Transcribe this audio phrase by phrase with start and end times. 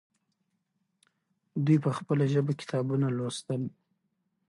[1.65, 3.61] دوی په خپله ژبه کتابونه لوستل.